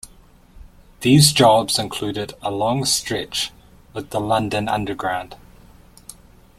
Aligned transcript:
These 1.01 1.31
jobs 1.31 1.77
included 1.77 2.33
a 2.41 2.49
long 2.49 2.85
stretch 2.85 3.51
with 3.93 4.09
the 4.09 4.19
London 4.19 4.67
Underground. 4.67 5.35